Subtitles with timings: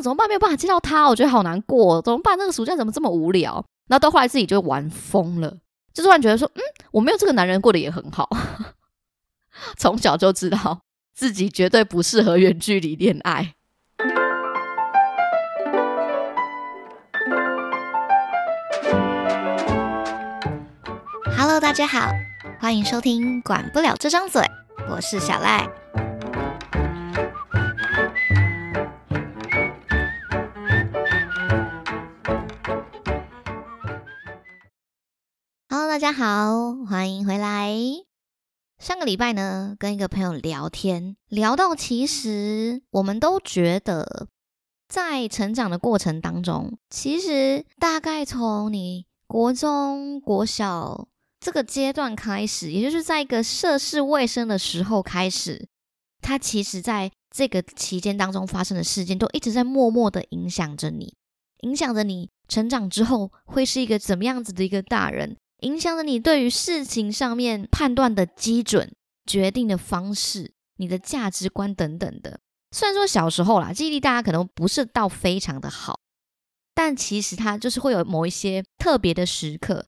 [0.00, 0.26] 怎么办？
[0.28, 2.38] 没有办法见到他，我觉得好难过，怎么办？
[2.38, 3.64] 那个暑假怎么这么无聊？
[3.88, 5.58] 然后到后来自己就玩疯了，
[5.92, 8.28] 就突然觉得说，嗯，我没有这个男人过得也很好。
[9.76, 10.80] 从小就知道
[11.12, 13.54] 自己绝对不适合远距离恋爱。
[21.36, 22.08] Hello，大家好，
[22.60, 24.40] 欢迎收听《管不了这张嘴》，
[24.88, 25.79] 我是小赖。
[35.90, 37.74] 大家好，欢迎回来。
[38.78, 44.28] 上个礼拜呢，跟一个朋友聊天，聊到其实我们都觉得，
[44.88, 51.08] 在成长的过程当中，其实大概从你国中、国小
[51.40, 55.66] 这个阶段开始，也就是在一个涉世未深的时候开始，
[56.22, 61.16] 它其实在这个期间当中发生的事件，都一直在默默的影响着你，
[61.62, 65.36] 影响着你成长之后会是一个怎么样子的一个大人。
[65.60, 68.94] 影响了你对于事情上面判断的基准、
[69.26, 72.40] 决定的方式、你的价值观等等的。
[72.72, 76.00] 虽然说小时候啦，记忆力大家可能不是到非常的好，
[76.74, 79.86] 但其实它就是会有某一些特别的时刻、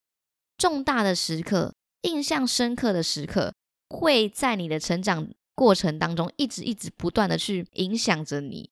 [0.59, 3.55] 重大的时刻、印象深刻的时刻，
[3.89, 8.71] 会在你的成长过程当中一直一直不断的去影响着你。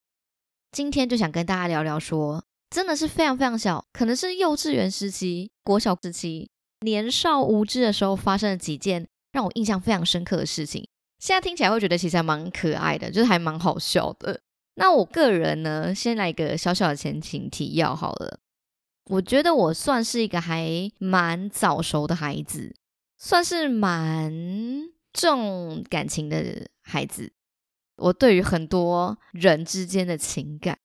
[0.73, 6.51] 今天就想跟大家聊聊，说真的是非常非常小，可能是幼稚园时期、国小时期。
[6.81, 14.41] 年少无知的时候发生了几件让我印象非常深刻的事情，现在听起来会觉得其实还蛮可爱的，就是还蛮好笑的。
[14.75, 18.41] 那我个人呢，先来一个小小的前情提要好了。
[19.11, 22.75] 我觉得我算是一个还蛮早熟的孩子，
[23.19, 24.33] 算是蛮
[25.13, 27.33] 重感情的孩子。
[27.97, 30.79] 我对于很多人之间的情感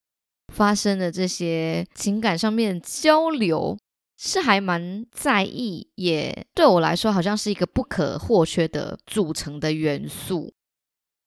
[0.54, 3.78] 发生的这些情感上面的交流。
[4.18, 10.54] 是还蛮在意，也对我来说好像是一个不可或缺的组成的元素，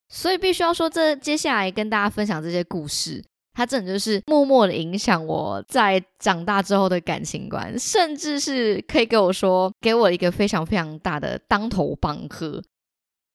[0.09, 3.23] 所以必须要说，这接下来跟大家分享这些故事，
[3.53, 12.63] 它真的就是默默的影响我在长大之后的感情观，甚至是可以给我说，给我一个非常非常大的当头棒喝。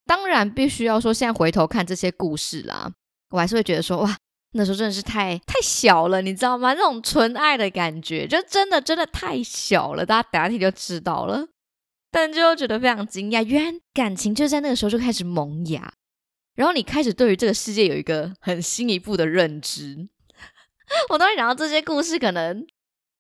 [0.04, 2.93] 当然，必须要说，现在回头看这些故事啦，
[3.31, 4.16] 我还是会觉得说，哇。
[4.56, 6.72] 那时候真的是太太小了，你知道吗？
[6.75, 10.06] 那种纯爱的感觉，就真的真的太小了。
[10.06, 11.48] 大家打听就知道了，
[12.10, 15.93] 但就觉得非常惊讶，原来感情就在那个时候就开始萌芽，
[16.54, 20.09] 然后你开始对于这个世界有一个很新一步的认知。
[21.10, 22.64] 我当时讲到这些故事，可能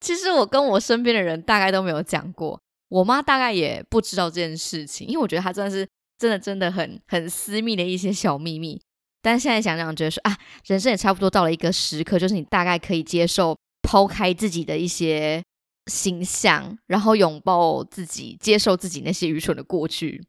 [0.00, 8.80] 其实我跟我身边的人大概都没有讲过，我妈大概也不知道这件事情，因为我觉得她真的是真的真的很很私密的一些小秘密。
[9.24, 10.36] 但现在想想，觉得说啊，
[10.66, 15.42] 人生也差不多到了一个时刻，就是你大概可以接受抛开自己的一些
[15.86, 20.22] 形象，然后拥抱自己，接受自己那些愚蠢的过去。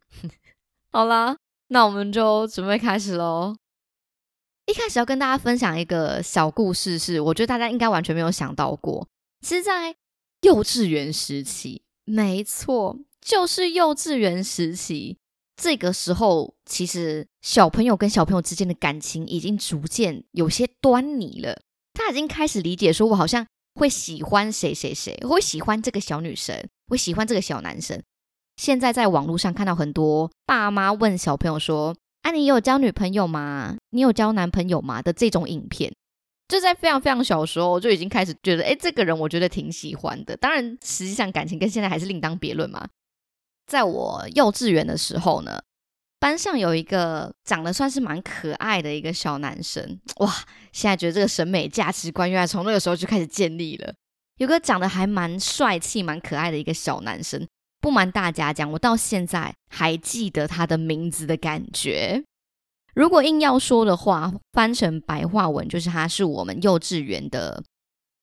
[0.94, 1.36] 好啦，
[1.68, 3.54] 那我们就准备开始喽。
[4.66, 9.06] 一开始要跟大家分享一个小故事，是我觉得大家应该完全没有想到过。
[9.42, 9.94] 其实，在
[10.42, 15.18] 幼稚园时期，没错，就是幼稚园时期。
[15.56, 21.62] 这个时候，其实小朋友跟小朋友之间的感情已经逐渐有些端倪了。
[21.94, 23.46] 他已经开始理解，说我好像
[23.76, 28.02] 会喜欢谁谁谁，我会喜欢这个小女生，会喜欢这个小男生。
[28.56, 33.78] 现在在网络上看到很多爸妈问小朋友说：“啊，你有交女朋友吗？
[33.92, 35.94] 你有交男朋友吗？”的这种影片，
[36.48, 40.36] 就在非常非常小的时候我就已经开始觉得，哎，这个人我觉得挺喜欢的。
[40.36, 42.88] 当然，实际上感情跟现在还是另当别论嘛。
[43.68, 45.62] 在我幼稚园的时候呢，
[46.26, 50.34] 班上有一个长得算是蛮可爱的一个小男生，哇！
[50.72, 53.94] 现在觉得这个审美价值观原来从那个时候就开始建立了。
[54.38, 57.48] 有个长得还蛮帅气、蛮可爱的一个小男生，
[57.80, 62.24] 不瞒大家讲，我到现在还记得他的名字的感觉。
[62.96, 67.64] 如果硬要说的话，翻成白话文就是他是我们幼稚园的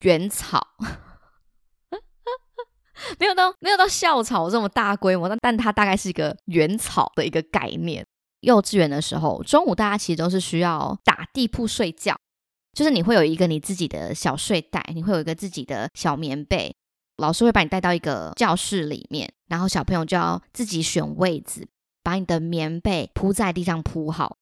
[0.00, 0.66] 原草。
[3.18, 8.04] 没有到没有到校草这么大规模，但但它大概是一个原草的一个概念。
[8.40, 12.16] 幼稚园的时候，中午大家其实都是需要打地铺睡觉，
[12.72, 16.74] 就是你会有一个你自己的小睡袋，你会有一个自己的小棉被，
[17.18, 21.68] 老师会把你带到一个教室里面，然后小朋友就要自己选位置，
[22.02, 24.36] 把你的棉被铺在地上铺好。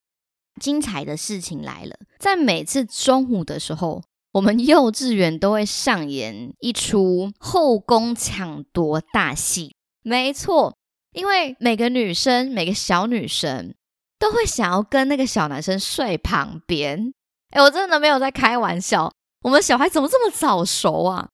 [0.60, 4.02] 精彩的事情来了，在每次中午的时候。
[4.32, 10.76] 我们幼稚园都会上演一出后宫抢夺大戏，没错，
[11.12, 13.74] 因为每个女生、每个小女生
[14.18, 17.12] 都会想要跟那个小男生睡旁边。
[17.50, 19.12] 哎，我真的没有在开玩笑，
[19.42, 21.28] 我们小孩怎么这么早熟啊？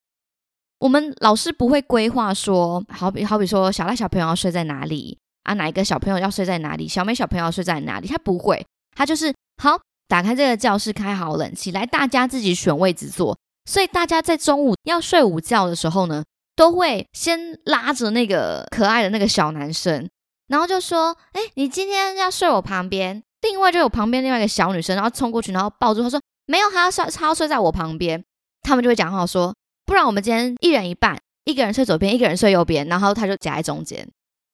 [0.79, 5.53] 我们老师不会规划说，好比好比说，小赖小朋友要睡在哪里啊？
[5.55, 6.89] 哪一个小朋友要睡在哪里？
[6.89, 8.09] 小美小朋友要睡在哪里？
[8.09, 13.37] 他不会，他就是好，打开这个教室，开好冷气，来，大家自己选位置坐。
[13.65, 16.25] 所以大家在中午要睡午觉的时候呢，
[16.55, 20.09] 都会先拉着那个可爱的那个小男生，
[20.49, 28.25] 然后就说：“哎，你今天要睡我旁边。”另外就有旁边另外一个小女生，然后冲过去，然后抱住他说：“没有，他要睡，他要睡在我旁边。”
[28.63, 29.55] 他们就会讲话说。
[29.85, 34.05] 不然我们今天一人一半，一个人睡左边，一个人睡右边，然后他就夹在中间。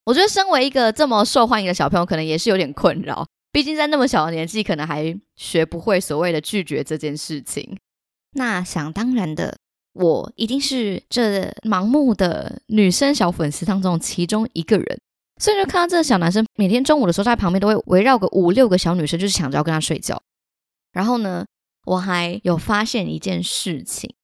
[0.04, 7.78] 我觉得身为一个这么受欢迎的小朋友，可能也是有点困扰，毕竟在那么小的年纪，可能还学不会所谓的拒绝这件事情。
[8.32, 9.58] 那想当然的，
[9.92, 15.00] 我一定是这盲目的女生小粉丝当中其中一个人，
[15.38, 20.22] 所以就看到这个小男生每天中午的时候在旁边都会围绕个五六个小女生，就是想着要跟他睡觉。
[20.92, 21.44] 然后呢，
[21.84, 24.14] 我还有发现一件事情。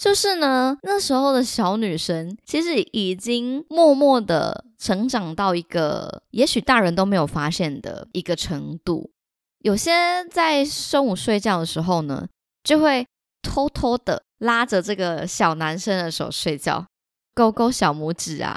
[0.00, 9.10] 就是呢，那时候的小女生其实已经默默的成长到一个也许大人都没有发现的一个程度。
[9.58, 9.92] 有些
[10.30, 12.26] 在中午睡觉的时候呢，
[12.64, 13.06] 就会
[13.42, 16.86] 偷偷的拉着这个小男生的手睡觉，
[17.34, 18.56] 勾勾小拇指啊，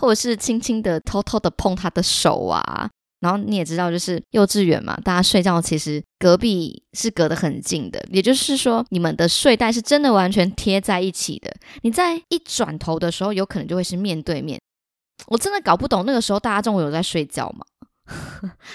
[0.00, 2.88] 或者是轻轻的偷偷的碰他的手啊。
[3.22, 11.54] 然后你也知道，就是幼稚园嘛，大家睡觉其实隔壁是隔得很近的，也就是说，你们的睡袋是真的完全贴在一起的。
[11.82, 14.60] 你在一转头的时候，有可能就会是面对面。
[15.28, 17.64] 我真的搞不懂，那个时候大家中午有在睡觉吗？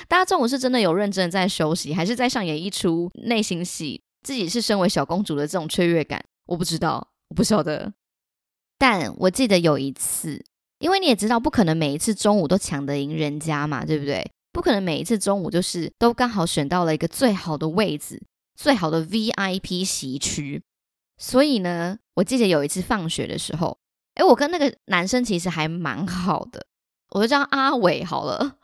[0.07, 4.01] 大家中午是真的有认真的在休息，还是在上演一出内心戏？
[4.23, 7.91] 自己是身为小公主的这种雀跃感，我不知道，我不晓得。
[8.77, 10.43] 但我记得有一次，
[10.79, 14.31] 因为你也知道，不可能每一次中午都抢得赢人家嘛，对不对？
[14.57, 18.19] 不可能每一次中午就是都刚好选到了一个最好的位置，
[18.56, 20.63] 最好的 VIP 席区。
[21.15, 23.77] 所以呢，我记得有一次放学的时候，
[24.15, 26.65] 哎，我跟那个男生其实还蛮好的，
[27.12, 28.57] 我就叫阿伟好了。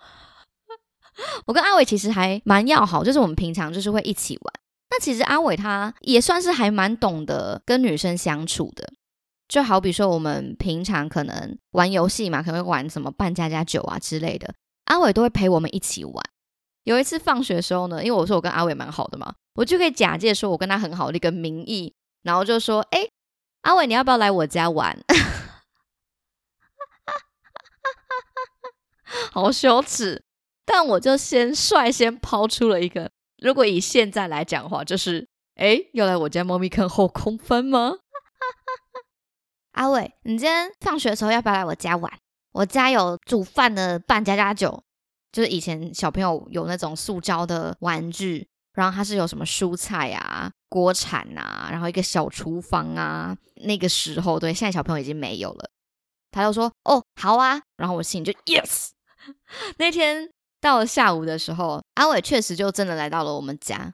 [1.45, 4.53] 我跟阿伟其实还蛮要好，就是我们平常就是会一起玩。
[4.89, 8.91] 那其实阿伟他也算是还蛮懂得跟女生相处的，
[9.47, 14.55] 就好比说我们平常可能玩游戏嘛，可能会玩什么扮家家酒啊之类的。
[14.93, 16.23] 阿伟都会陪我们一起玩。
[16.83, 23.09] 有一次放学的时候呢，因为我说我跟阿伟蛮好的嘛，我就可以假借说我跟他很好的一个名义，然后就说：“哎，
[23.61, 25.03] 阿伟，你要不要来我家玩？”
[29.31, 30.23] 好羞耻！
[30.63, 37.95] 但我就先率先抛出了一个，如果以现在来讲的话，就是：“哎，要来我家猫咪看后空翻吗？”
[39.73, 42.19] 阿伟，你今天放学的时候要不要来我家玩？
[42.53, 44.83] 我家有煮饭的半家家酒，
[45.31, 53.35] 就是以前小朋友有那种塑胶的玩具，然后它是有什么蔬菜啊、锅铲啊，然后一个小厨房啊。
[53.65, 55.69] 那个时候，对，现在小朋友已经没有了。
[56.31, 58.89] 他就说：“哦，好啊。”然后我心里就 yes。
[59.77, 60.29] 那天
[60.59, 63.93] 到了下午的时候，阿伟确实就真的来到了我们家，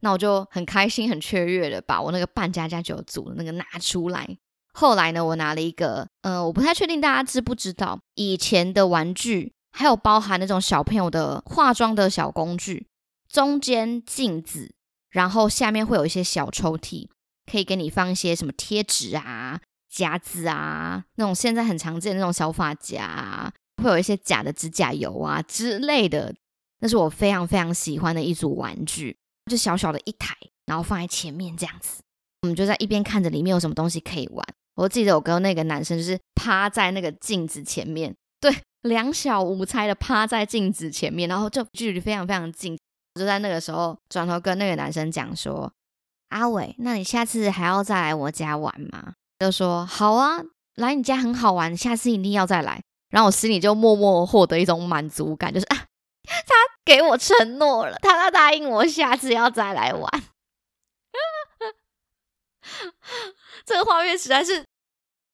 [0.00, 4.36] 那我就很开心、很雀跃的把我那个半家家酒煮的那个拿出来。
[4.78, 12.86] 后来呢，我拿了一个，呃，我不太确定大家知不知道，以前的玩具还有包含那种小朋友的化妆的小工具，
[13.26, 14.74] 中间镜子，
[15.08, 17.08] 然后下面会有一些小抽屉，
[17.50, 19.58] 可以给你放一些什么贴纸啊、
[19.88, 23.50] 夹子啊，那种现在很常见的那种小发夹，
[23.82, 26.34] 会有一些假的指甲油啊之类的，
[26.80, 29.16] 那是我非常非常喜欢的一组玩具，
[29.50, 32.02] 就小小的一台，然后放在前面这样子，
[32.42, 34.46] 我们就在一边看着里面有什么东西可以玩。
[34.76, 42.78] 我记得我跟那个男生就是趴在那个镜子前面，对，两小无猜的趴在镜子前面，然后就距离非常非常近。
[43.18, 45.72] 就在那个时候，转头跟那个男生讲说
[46.28, 50.42] ：“阿伟，那你下次还要再来我家玩吗？”就说：“好啊，
[50.74, 55.76] 来你家很好玩，下次一定要再来。”然后我心里就默默获得一种满足感，就是啊，
[56.28, 56.54] 他
[56.84, 60.22] 给我承诺了，他要答应我下次要再来玩。
[63.64, 64.64] 这个画面实在是，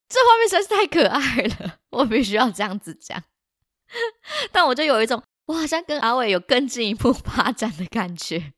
[0.08, 3.22] 这画面实在是太可爱了，我必须要这样子讲。
[4.52, 8.38] 但我就有一种，我好像跟阿伟有更进一步 发展的感觉。
[8.38, 8.52] 天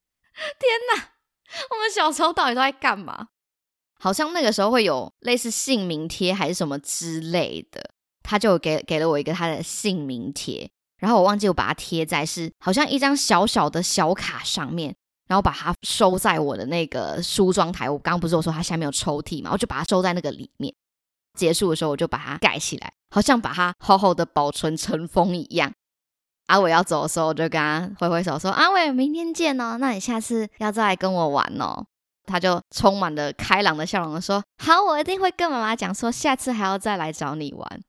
[0.94, 1.12] 哪，
[1.70, 3.28] 我们小时候到底都在干嘛？
[3.98, 7.90] 好像那个时候会有类似姓名贴还是什么之类的，
[8.22, 14.96] 他就给给了我一个他的姓名贴，然后我忘记我把它贴在是好像一张小小的小卡上面。
[15.26, 17.88] 然后把它收在我的那个梳妆台。
[17.88, 20.74] 我刚刚不是我说它下面有抽屉嘛，我就把它收在那个里面。
[21.38, 25.72] 结束的时候我就把它盖起来，好像把它好好的保存尘封一样。
[26.46, 31.84] 阿伟要走的时候，我就跟他挥挥手说：“阿伟，明天见哦，那你下次要再来跟我玩哦。”
[32.26, 37.82] 他就充满了开朗的笑容说：“好，我一定会跟妈妈讲，说下次还要再来找你玩。”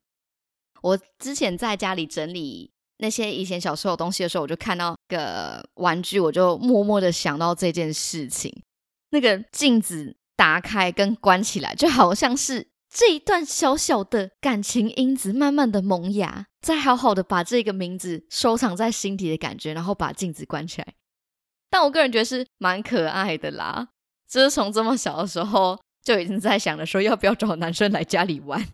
[0.82, 8.64] 我之前在家里整理那些以前小时候的东西的时候，我就看到个玩具，我就默默的想到这件事情。
[9.12, 20.94] 那个镜子打开跟关起来，就好像是这一段小小的感情因子慢慢的萌芽，再好好的把这个名字收藏在心底的感觉，然后把镜子关起来。
[21.70, 23.90] 但我个人觉得是蛮可爱的啦，
[24.30, 28.66] 就是从这么小的时候就已经在想着说要不要找男生来家里玩。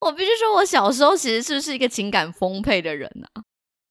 [0.00, 3.42] 我必须说，我小时候其实是不是一个情感丰沛的人啊？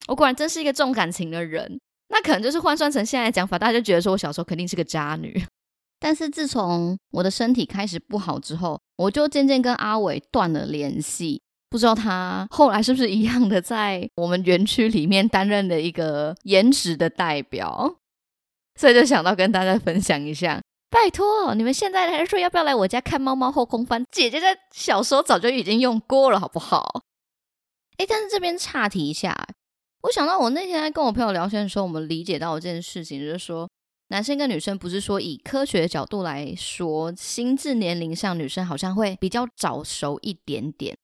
[0.07, 1.79] 我果然真是一个重感情的人。
[2.09, 5.43] 那可能就是换算成现在讲法，大家就觉得说我小时候肯定是个渣女。
[5.99, 11.41] 但是自从我的身体开始不好之后，我就渐渐跟阿伟断了联系。
[11.67, 17.97] 不知道他后来是不是一样的，在我们园区里面担任了一个颜值的代表。
[18.79, 20.61] 所以就想到跟大家分享一下，
[20.95, 24.05] 拜托你们现在还是说要不要来我家看猫猫后空翻？
[24.13, 27.01] 姐姐在小时候早就已经用过了，好不好？
[27.97, 29.35] 哎，但是这边岔题一下，
[30.03, 33.69] 我想到我那天在跟我朋友聊天的时候，我们理解到一件事情，就是说
[34.07, 40.95] 男生跟女生不是说以科学的角度来说，心智年龄上女生好像会比较早熟一点点。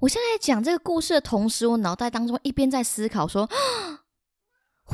[0.00, 3.48] 我现在讲这个故事的同时，我脑袋当中一边在思考说，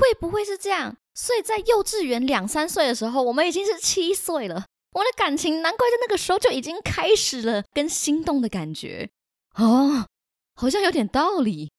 [0.08, 0.96] 会不会是这样？
[1.14, 4.66] 所以在幼稚园两三岁的时候，我们已经是七岁了。
[4.92, 9.10] 我的感情难怪在那个时候就已经开始了跟心动的感觉
[9.54, 10.06] 哦，
[10.54, 11.70] 好像有点道理。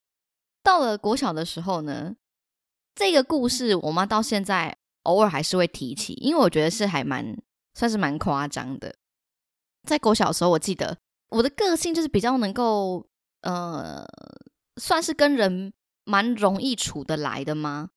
[0.62, 2.16] 到了国小的时候呢，
[2.96, 7.36] 这个故事我妈到现在偶尔还是会提起，因为我觉得是还蛮
[7.74, 8.96] 算是蛮夸张的。
[9.88, 10.98] 在国小的时候，我记得
[11.30, 13.08] 我的个性就是比较能够
[13.42, 14.06] 呃，
[14.76, 17.90] 算是跟人蛮容易处得来的吗？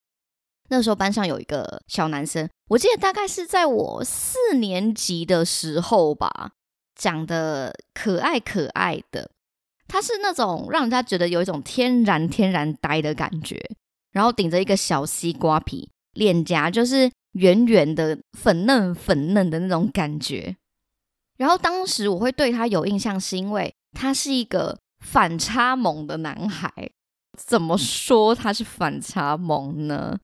[0.73, 6.52] 那时候班上有一个小男生，我记得大概是在我四年级的时候吧，
[6.95, 9.31] 长得可爱可爱的。
[9.87, 13.62] 他是那种让人家觉得有一种天然天然呆的感觉，
[14.12, 20.57] 然后顶着一个小西瓜皮，脸颊就是圆圆的、粉嫩粉嫩的那种感觉。
[21.37, 26.73] 然后当时我会对他有印象，是因为他是一个反差萌的男孩。
[27.37, 30.19] 怎么说他是反差萌呢？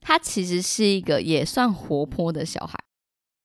[0.00, 2.78] 他其实是一个也算活泼的小孩，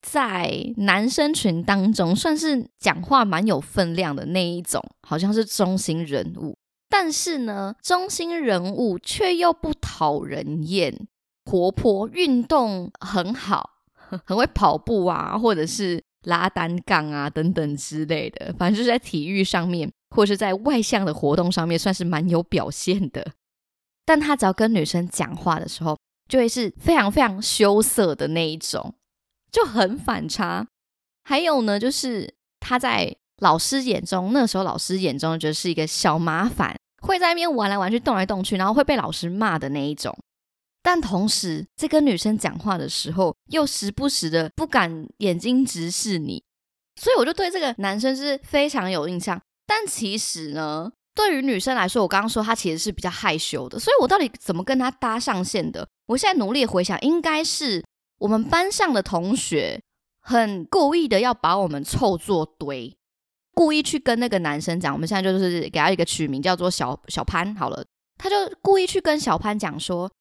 [0.01, 6.55] 在男生群当中算是讲话蛮有分量的那一种，好像是中心人物。
[6.89, 11.07] 但是呢，中心人物却又不讨人厌，
[11.45, 13.69] 活泼，运动很好，
[14.25, 18.53] 很会跑步啊，或者是拉单杠啊等等之类的。
[18.59, 23.31] 反正就是在体育上面，或者是在外向的活动上面，算是蛮有表现的。
[24.05, 25.97] 但他只要跟女生讲话的时候，
[26.33, 28.95] 就会是非常非常羞涩的那一种，
[29.51, 30.67] 就很反差。
[31.23, 40.17] 还有呢，就是他在老师眼中，那时候老师眼中就是一个小麻烦，会在那边玩来玩去、动来动去，然后会被老师骂的那一种。
[40.81, 46.43] 但同时在跟女生讲话的时候，又时不时的不敢眼睛直视你，
[46.99, 49.39] 所以我就对这个男生是非常有印象。
[49.67, 55.87] 但其实呢，对于女生来说，我刚刚说他其实是比较害羞的，所以我到底怎么跟他搭上线的？
[56.07, 57.83] 我现在努力回想，应该是
[58.17, 59.81] 我们班上的同学
[60.19, 62.95] 很故意的要把我们凑作堆，
[63.53, 64.93] 故意去跟那个男生讲。
[64.93, 67.85] 我们现在就是给他一个取名叫做小小潘好了，
[68.17, 70.11] 他就故意去跟小潘讲说：“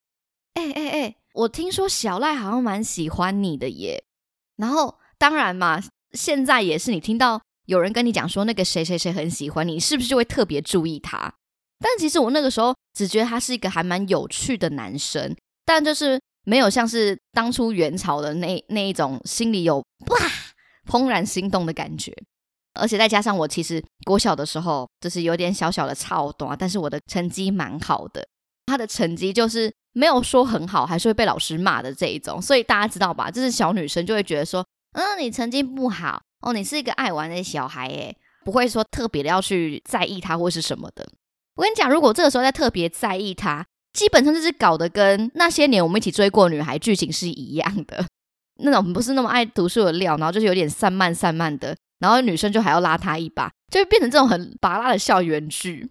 [0.55, 4.05] 哎哎哎，我听说小赖好像蛮喜欢你的耶。”
[4.57, 5.83] 然后当然嘛，
[6.13, 11.35] 现在也是你听到有人跟你讲说那个谁谁谁很喜欢你，是不是就会特别注意他？
[11.79, 15.35] 但其实我那个时候只觉得他是一个还蛮有趣的男生。
[15.65, 20.19] 但就是没有像是当初元朝的那那一种心里有哇
[20.89, 22.13] 怦然心动的感觉，
[22.75, 28.27] 而且再加上我其实国小的时候就是有点小小的超短，但是我的成绩蛮好的，
[28.67, 33.31] 他的成绩就是没有说很好，还是会被老师骂的这一种，所以大家知道吧？
[33.31, 41.09] 就是小女生就会觉得说，嗯，你成绩不好哦，你是一个爱玩的小孩诶，不会说特别的要去在意他或是什么的。
[41.55, 43.67] 我跟你讲，如果这个时候在特别在意他。
[43.93, 48.03] 基本上就是搞得跟那些年我们一起追过女孩剧情是一样的，
[48.65, 55.91] 那种不是那么爱读书的料，然后就是有点散漫散漫的，然后女生就还要拉他一把，就会变成这种很拔辣的校园剧。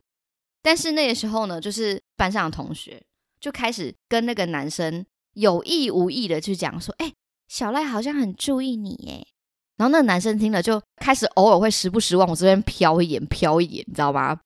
[0.64, 3.00] 但是那个时候呢，就是班上的同学
[3.40, 5.06] 就开始跟那个男生
[5.36, 7.14] 有意无意的去讲说：“哎，
[7.48, 9.28] 小赖好像很注意你耶。”
[9.82, 14.40] 然后那个男生听了就开始偶尔会时不时往我这边瞟一眼，瞟一眼，你知道吗？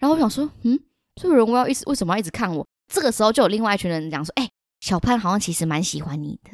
[0.00, 0.76] 然后我想说：“嗯，
[1.14, 6.50] 这个人我要一直为什么要一直看我？”这个时候就有另外一群人讲说：“哎，小潘好像其实蛮喜欢你的。”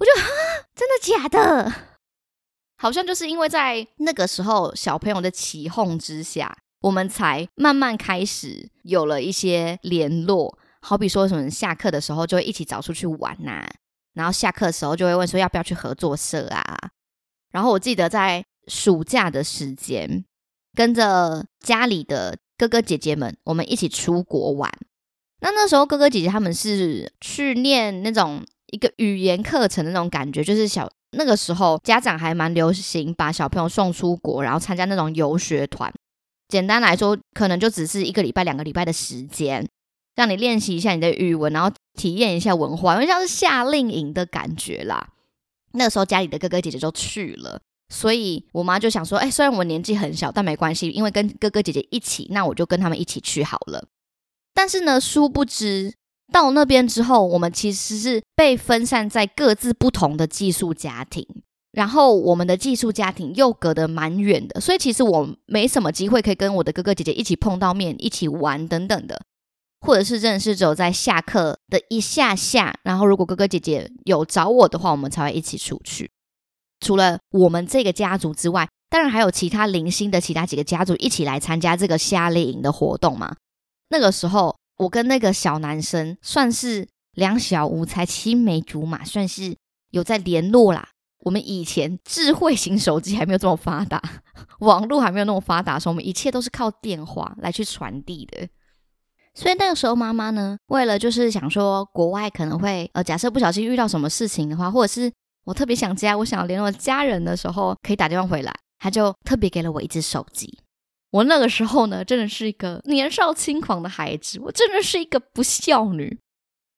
[0.00, 0.26] 我就哈，
[0.74, 1.70] 真的假的？
[2.78, 10.58] 好像就是因为在那个时候小朋友的起哄之下，我们才慢慢开始有了一些联络。
[10.80, 13.62] 好比说什么下课的时候就会一起找出去玩呐，
[14.14, 16.92] 然后下课的时候就会问说要不要去合作社啊。
[17.52, 20.24] 然后我记得在暑假的时间，
[20.74, 24.70] 跟着家里的哥哥姐姐们，我们一起出国玩。
[25.40, 30.88] 那那时候哥哥姐姐他们是去念那种一个语言课程的那种感觉，就是小。
[31.12, 35.90] 那个时候，家长还蛮流行把小朋友送出国，然后参加那种游学团。
[36.48, 39.66] 简单来说，可能就只是一个礼拜、两个礼拜的时间，
[40.16, 45.08] 让你练习一下你的语文，然后体验一下文化，因为像是夏令营的感觉啦。
[45.72, 53.86] 那时候，家里的哥哥姐姐就去了，所以我妈就想说：“哎，虽然我年纪很小，但没关系，因为跟哥哥姐姐一起，那我就跟他们一起去好了。”
[54.54, 55.94] 但是呢，殊不知。
[56.30, 61.26] 到那边之后，我们其实是被分散在各自不同的寄宿家庭，
[61.72, 69.18] 然后我们的寄宿家庭又隔得蛮远的，所以其实我没什么机会可以跟我的哥哥姐姐一起碰到面、一起玩等等的，
[69.80, 76.10] 或者是真的是只有在下课的一下下，然后如果哥哥姐姐有找我的话，我们才会一起出去。
[76.80, 83.36] 除了我们这个家族之外，当然还有其他零星的其他几个家族一起来参加这个夏令营的活动嘛。
[83.90, 84.56] 那个时候。
[84.78, 89.56] 我跟那个小男生算是两小无猜，青梅竹马，算是
[89.90, 90.90] 有在联络啦。
[91.24, 94.00] 我们以前智慧型手机还没有这么发达，
[94.60, 98.48] 网络还没有那么发达，所以我们一切都是靠电话来去传递的。
[99.38, 105.12] 所以那个时候，妈妈呢，为了就是想说，国外可能会呃，假设不小心遇到什么事情的话，或者是
[105.44, 110.58] 我特别想家，我想要联络家人的时候，可以打电话回来，她就特别给了我一只手机。
[111.12, 116.18] 我那个时候呢，真的是一个年少轻狂的孩子，我真的是一个不孝女。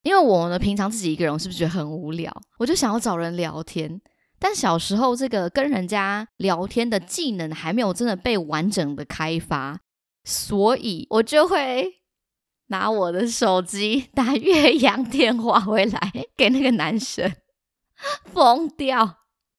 [0.03, 2.31] 因为我呢，平常自己一个人，我是不是觉得很无聊？
[2.59, 3.99] 我就想要找人聊天。
[4.39, 9.81] 但小时候这个跟人家聊天的技能还没有真的被完整的开发，
[10.25, 12.00] 所以我就会
[12.71, 17.33] 拿我的手机打岳阳电话回来给那个男生，
[18.33, 19.19] 疯掉。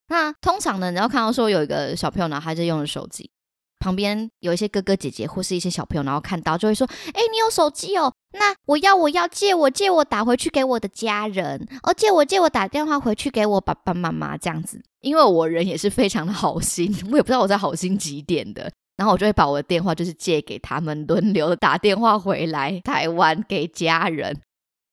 [0.10, 3.32] 那通常呢，你要看到说有一个小朋友呢，他在用的手机。
[3.80, 8.13] 旁边有一些哥哥姐姐或是一些小朋友，然后看到就会说：“哎，你有手机哦？
[8.34, 14.80] 那我要，我要借我借我打回去给我的家人，哦，借我借我打电话回去给我爸爸妈妈这样子。
[15.00, 18.71] 因为我人也是非常的好心，我也不知道我在好心几点的，
[19.02, 24.40] 然后我就会把我的电话就是借给他们，轮流的打电话回来台湾给家人。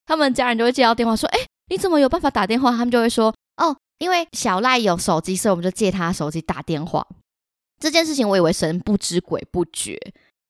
[0.07, 2.71] 他们家人就会接到电话说：哎，你怎么有办法打电话？
[2.71, 7.07] 他们就会说：哦，因为小赖有手机，所以我们就借他手机打电话。”
[7.79, 10.01] 这件事情我以为神不知鬼不觉，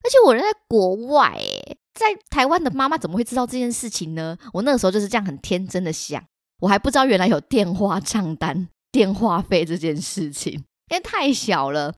[0.05, 4.37] 而且我人在国外，诶，在台湾的妈妈怎么会知道这件事情呢？
[4.53, 6.23] 我那个时候就是这样很天真的想，
[6.61, 10.53] 我还不知道原来有电话账单、电话费这件事情，
[10.89, 11.93] 因为太小了。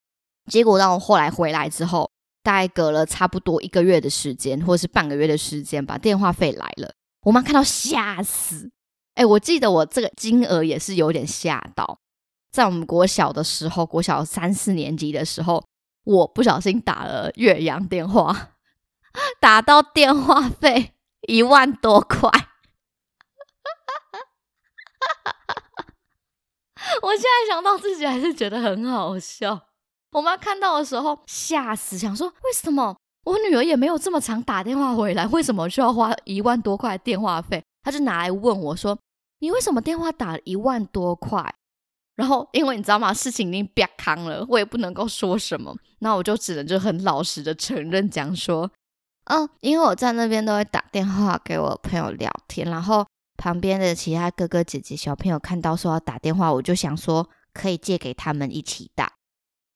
[0.48, 2.12] 结果让我后来回来之后，
[2.44, 8.72] 大概隔了差不多一个月的时间，或者是半个月的时间吧，电话费来了，我妈看到吓死。
[9.16, 12.00] 哎，我记得我这个金额也是有点吓到。
[12.52, 15.64] 在我们国小的时候，国小三四年级的时候，
[16.04, 18.52] 我不小心打了岳阳电话，
[19.40, 20.94] 打到电话费
[21.28, 22.30] 一万多块。
[27.04, 29.68] 我现在想到自己还是觉得很好笑。
[30.12, 37.64] 我妈看到的时候吓死，想说为什么我女儿也没有这么常打电话回来，为什么需要花一万多块电话费？
[37.84, 38.98] 她就拿来问我说
[39.40, 41.56] ：“你为什么电话打一万多块？”
[42.18, 43.14] 然后，因为你知道吗？
[43.14, 48.70] 事情已经瘪康了，我也不能够说什么，那我就只能就很老实的承认讲说，
[49.26, 59.14] 嗯，因为我在那边都会打电话给我朋友聊天，然后旁边的其他哥哥姐姐、小朋友看到说要打电话，我就想说可以借给他们一起打。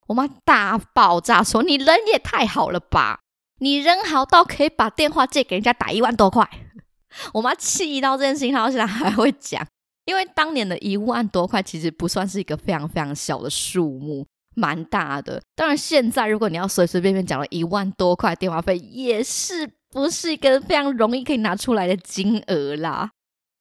[0.08, 3.20] 我妈大爆炸说：“你人也太好了吧？
[3.60, 6.50] 你人好到可以把电话借给人家打一万多块。
[7.34, 9.66] ”我妈气到这件事情，她现在还会讲。
[10.06, 15.42] 因为当年的一万多块其实不算是一个非常非常小的数目，蛮大的。
[15.56, 23.10] 当然，现在如果你要随随便便讲了一万多块电话费，也是不是一个非常容易可以拿出来的金额啦。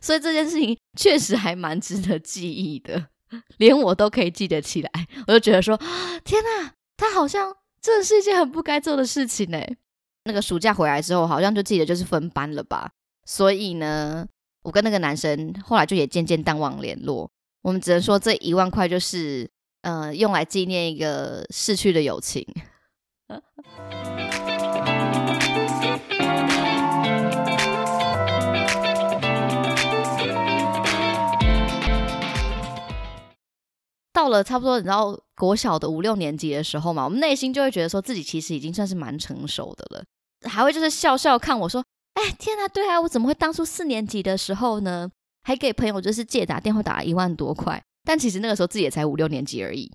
[0.02, 3.06] 所以这件事情确实还蛮值得记忆的，
[3.58, 4.90] 连我都可以记得起来。
[5.26, 5.76] 我就觉得说，
[6.24, 9.58] 天哪，他好像这是一件很不该做的事情呢。
[10.24, 12.90] 那个暑假回来之后，好像就记得就是分班了吧。
[13.24, 14.26] 所以呢。
[14.64, 19.46] 我跟那个男生后来就也渐渐淡忘联络，我们只能说这一万块就是，
[19.82, 22.42] 呃，用来纪念一个逝去的友情。
[34.14, 40.04] 到了差不多你知道国小的五六年级的时候嘛，我们内心就会觉得说自己其实已经算是蛮成熟的了，
[40.48, 45.10] 还会就是笑笑看我说，哎天啊，对啊，我怎么会当初四年级的时候呢，
[45.42, 49.90] 还给朋友就是借打电话打了一万多块，但其实那个时候自己也才五六年级而已。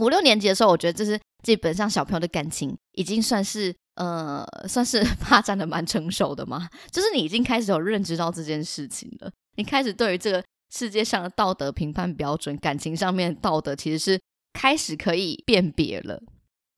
[0.00, 10.42] 五六年级的时候，我觉得这是基本上小朋友的感情已经算是呃算是 发展的蛮成熟的嘛，就是你已经开始有认知到这件事情了，你开始对于这个。
[10.72, 14.20] 世界上的道德评判标准，感情上面道德其实是
[14.52, 16.22] 开始可以辨别了。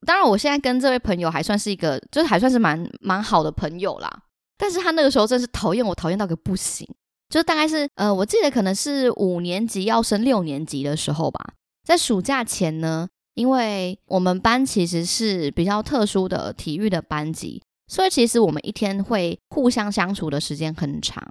[0.06, 4.10] 当然，我现在跟这位朋友还算是一个，就是还算是蛮蛮好的朋友啦。
[4.58, 6.88] 但是他那个时候真是讨厌我，讨厌到个不行。
[7.28, 21.22] 就大概是呃，我记得可能是五年级要升六年级的时候吧，在暑假前呢，因为我们班其实是比较特殊的体育的班级，所以其实我们一天会互相相处的时间很长。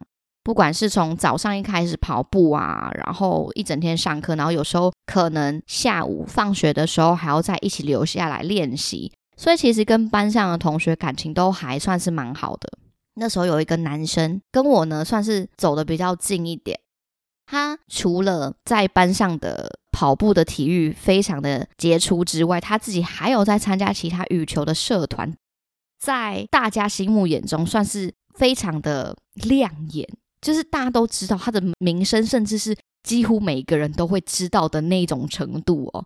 [0.43, 12.69] 不管是从早上一开始跑步啊，然后一整天上课，然后有时候可能下午放学的时候还要再一起留下来练习，所以其实跟班上的同学感情都还算是蛮好的。
[13.15, 16.80] 那时候有一个男生跟我呢算是走的比较近一点，
[17.45, 25.36] 他除了在班上的跑步的体育非常的杰出之外，他自己还有在参加其他羽球的社团，
[25.99, 30.08] 在大家心目眼中算是非常的亮眼。
[30.41, 36.06] 就是大家都知道他的名声，甚至是几乎每一个人都会知道的那种程度哦。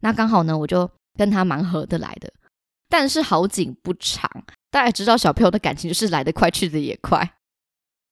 [0.00, 2.32] 那刚好呢，我就跟他蛮合得来的。
[2.88, 4.28] 但是好景不长，
[4.70, 7.36] 大家知道小朋友的感情就是来得快，去得也快。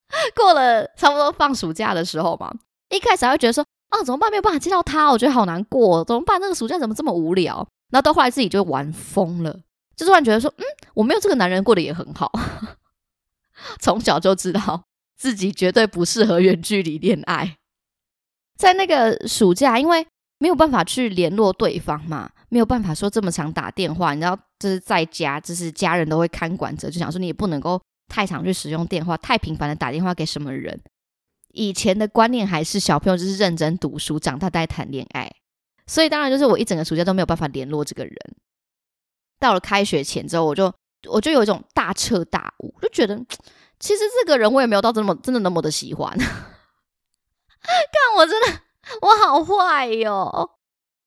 [0.36, 2.54] 过了差不多放暑假的时候嘛，
[2.88, 4.30] 一开始还会觉得说啊，怎么办？
[4.30, 6.40] 没有办法见到他，我觉得好难过，怎么办？
[6.40, 7.56] 那个暑假怎么这么无聊？
[7.90, 9.60] 然后到后来自己就玩疯了，
[9.96, 12.30] 就突然觉得说，嗯，我没有这个男人过得也很好。
[13.80, 14.84] 从小就知道。
[15.18, 17.56] 自己绝对不适合远距离恋爱。
[18.56, 20.06] 在那个暑假，因为
[20.38, 30.80] 没有办法去联络对方嘛，没有办法说这么常打电话，你知道，就是在家，就是家人都会看管着，就想说你也不能够太常去使用电话，太频繁的打电话给什么人。
[31.52, 35.30] 以前的观念还是小朋友就是认真读书，长大再谈恋爱，
[35.86, 38.14] 所以当然就是我一整个暑假都没有办法联络这个人。
[39.40, 40.72] 到了开学前之后，我就
[41.08, 43.20] 我就有一种大彻大悟，就觉得。
[43.78, 46.28] 其实这个人我也没有到这么真的那么的喜欢， 看
[48.16, 48.60] 我真的
[49.02, 50.50] 我好坏哟。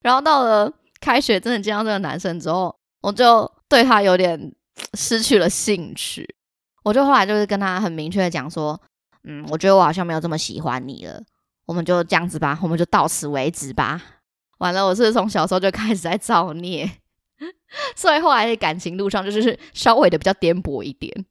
[0.01, 4.53] 然后到了开学真的见到这个男生之后，我就对他有点
[4.95, 6.35] 失去了兴趣。
[6.83, 8.79] 我就后来就是跟他很明确的讲说，
[9.23, 11.21] 嗯，我觉得我好像没有这么喜欢你了，
[11.67, 14.01] 我们就这样子吧，我们就到此为止吧。
[14.57, 16.89] 完了，我是从小时候就开始在造孽，
[17.95, 21.25] 所以后来的感情路上就是稍微的比较颠簸一点。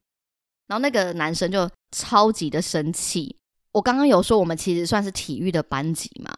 [0.71, 3.35] 然后那个男生就超级的生气。
[3.73, 6.33] 我刚刚有说我们其实算是体育的班级嘛，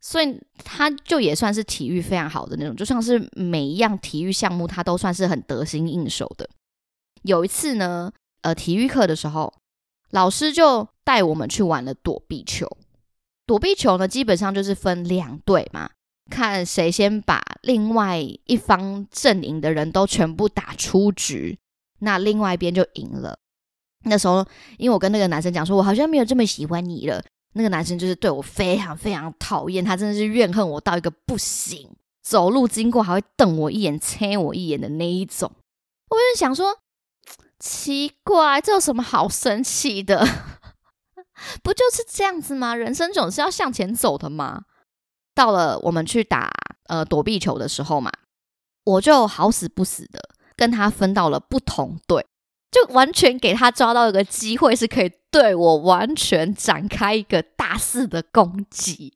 [0.00, 6.50] 所以他就也算是体育非常好的那种，就像是每一样体育项目他都算是很得心应手的。
[7.22, 8.10] 有一次呢，
[8.42, 9.54] 呃，体育课的时候，
[10.10, 12.68] 老师就带我们去玩了躲避球。
[13.46, 15.90] 躲避球呢，基本上就是分两队嘛，
[16.30, 21.58] 看谁先把另外一方阵营的人都全部打出局，
[21.98, 23.39] 那另外一边就赢了。
[24.04, 24.44] 那时候，
[24.78, 27.22] 因为我跟那个男生讲说，我好像没有这么喜欢你了。
[27.52, 31.90] 那个男生就是对我非常非常讨厌，他真的是怨恨我到一个不行，
[32.22, 35.50] 走路经过还会瞪我一眼、啐我一眼的那一种。
[36.10, 36.78] 我就想说，
[37.58, 40.24] 奇怪，这有什么好生气的？
[41.62, 42.74] 不就是这样子吗？
[42.74, 44.64] 人生总是要向前走的嘛。
[45.34, 46.50] 到了我们去打
[46.86, 48.12] 呃躲避球的时候嘛，
[48.84, 50.20] 我就好死不死的
[50.54, 52.26] 跟他分到了不同队。
[52.70, 59.14] 就完全给他抓到一个机会，是可以对我完全展开一个大肆的攻击。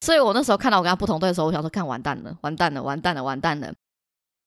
[0.00, 3.72] 所以我那时候看到我跟他不同队的时候，我想说：看完蛋了，完蛋了，完蛋了，完蛋了！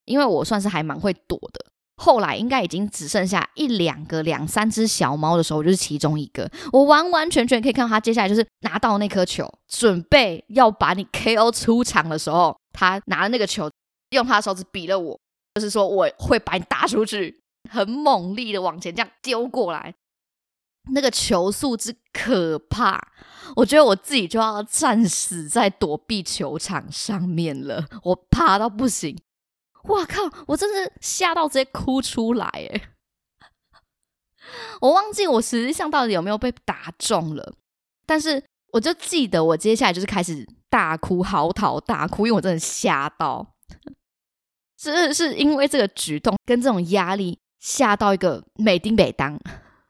[0.05, 1.65] 因为我算是还蛮会躲的。
[1.97, 6.49] 后来应该已经只剩下一两个、两三只小猫的时候，我就是其中一个。
[6.71, 13.69] 我完完全全可以看到他接下来就是拿到那颗球，准备要把你 KO 出场的时候，他拿了那个球，
[14.11, 15.19] 用他的手指比了我，
[15.55, 17.40] 就是说我会把你打出去。
[17.71, 19.95] 很猛力的往前这样丢过来，
[20.93, 22.99] 那个球速之可怕，
[23.55, 29.17] 我觉得我自己就要战死在躲避球场上面了，我怕到不行。
[29.85, 30.21] 哇靠！
[30.47, 32.89] 我真是吓到直接哭出来哎！
[34.81, 37.55] 我忘记我实际上到底有没有被打中了，
[38.05, 43.55] 但是我就记得我接下来就是开始大哭嚎啕大哭，因为我真的吓到，
[44.77, 47.39] 真的是因为这个举动跟这种压力。
[47.61, 49.39] 吓到一个美丁美当，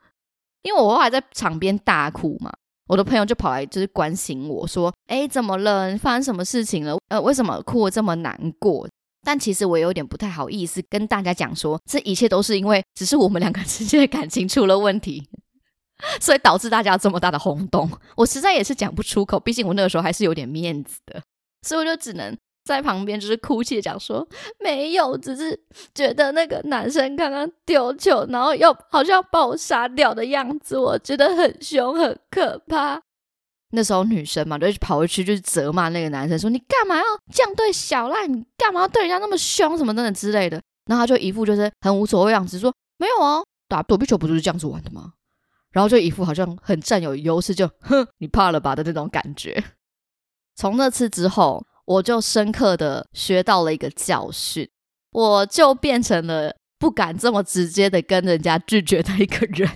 [0.61, 2.51] 因为我后来在场边大哭嘛，
[2.87, 5.97] 我的朋友就跑来就是关心我说：“哎，怎么了？
[5.97, 6.97] 发生什么事情了？
[7.07, 8.87] 呃，为什么哭得这么难过？”
[9.23, 15.29] 但其实我有点不太好意思跟大家讲说，这一切都是因为只是我们两个之间的感情出了问题，
[16.19, 17.89] 所以导致大家这么大的轰动。
[18.17, 21.21] 我实在也是讲不出口，毕竟我那个时候还是有点面子的，
[21.61, 22.35] 所以我就只能
[22.71, 24.27] 在旁边就是哭泣讲说
[24.59, 25.59] 没有，只是
[25.93, 33.01] 觉得那个男生刚刚丢球，然后又好像要把我杀掉的样子，我觉得很凶很可怕。
[33.73, 38.27] 那时候女生嘛，就跑回去就是责骂那个男生，说你干嘛要这样对小赖？
[38.27, 39.77] 你干嘛要对人家那么凶？
[39.77, 40.61] 什么等等之类的。
[40.87, 45.13] 然后他就一副就是很无所谓样子，说没有啊，打躲避球不就是这样子玩的吗？
[45.71, 49.63] 然后就一副好像很占有优势，就哼，你怕了吧的那种感觉。
[50.57, 54.69] 从那次之后，我就深刻的学到了一个教训，
[55.11, 59.69] 我就变成了不敢这么直接的跟人家拒绝的一个人。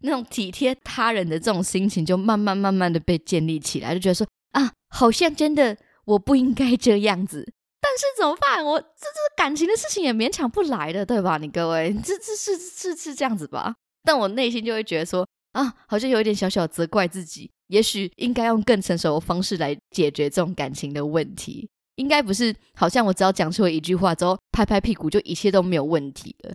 [0.00, 8.64] 那种体贴他人的这种心情，就慢慢慢慢的被建立起来，就觉得说啊，好像真的我不应该这样子，但是怎么办？
[8.64, 11.38] 我这这感情的事情也勉强不来的，对吧？
[11.38, 13.74] 你各位，这这是是是这样子吧？
[14.04, 26.54] 但我内心就会觉得说啊，好像有一点小小责怪自己，也许应该用更成熟的方式来解决这种感情的问题，应该不是好像我只要讲出了一句话之后，拍拍屁股就一切都没有问题了。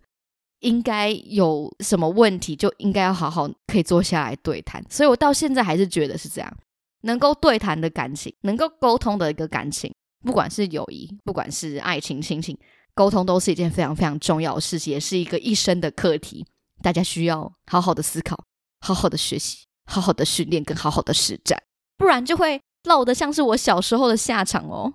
[0.59, 4.85] 应该有什么问题，就应该要好好可以坐下来对谈。
[4.87, 6.57] 所以我到现在还是觉得是这样，
[7.01, 9.91] 能够对谈的感情，能够沟通的一个感情，
[10.23, 12.55] 不管是友谊，不管是爱情、亲情，
[12.93, 16.45] 沟通都是一件非常非常重要的事情，也是一个一生的课题。
[16.83, 18.43] 大家需要好好的思考，
[18.81, 21.61] 好好的学习，好好的训练，跟好好的实战，
[21.97, 24.91] 不然就会落得像是我小时候的下场哦。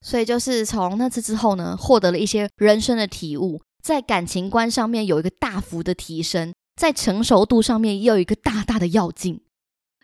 [0.00, 3.60] 所以就是从那次之后呢，获得了一些人生的体悟。
[3.82, 9.40] 在感情观上面有一个大幅的提升，在成熟度上面也有一个大大的要进，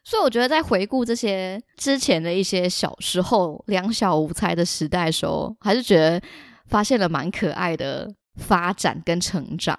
[0.03, 6.23] 所以我觉得在回顾这些之前的一些小时候两小无猜的时代的时候，还是觉得
[6.69, 9.79] 发现了蛮可爱的发展跟成长。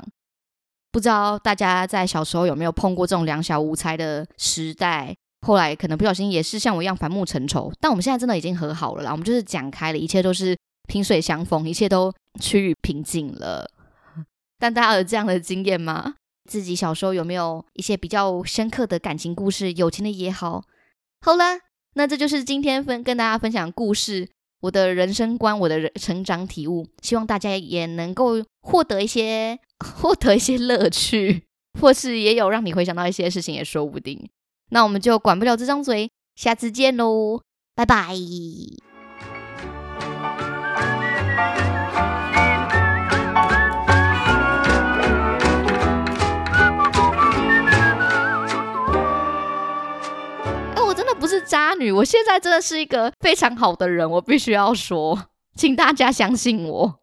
[0.92, 5.16] 不知道大家在小时候有没有碰过这种两小无猜的时代？
[5.42, 13.70] 后来可能不小心也是像我一样反目成仇，但我们现在真的已经和好了啦，我们就是讲开了，一切都是萍水相逢，一切都趋于平静了。
[14.58, 16.16] 但大家有这样的经验吗？
[16.50, 19.72] 自己小时候有没有一些比较深刻的感情故事？
[19.74, 20.64] 友情的也好。
[21.22, 21.60] 好了，
[21.94, 24.30] 那这就是今天分跟大家分享故事，
[24.68, 31.44] 我的人生观，我的人成长体悟，希望大家也能够获得一些 获得一些乐趣，
[31.80, 34.28] 或是也有让你回想到一些事情，也说不定。
[34.72, 37.40] 那我们就管不了这张嘴，下次见喽，
[37.76, 38.14] 拜拜。
[51.28, 57.00] 是渣女，我现在真的是一个非常好的人，我必须要说，请大家相信我。